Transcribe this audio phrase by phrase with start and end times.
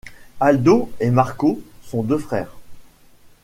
[0.39, 2.55] Aldo et Marco sont deux frères.